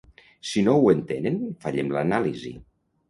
Si 0.51 0.61
no 0.67 0.73
ho 0.85 0.89
entenem, 0.93 1.37
fallem 1.67 1.93
l’anàlisi. 1.97 2.55